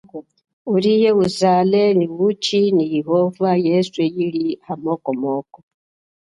[0.73, 5.59] Ulie, uzale, nyi uchi nyi yehova yeswe ili ya moko moko.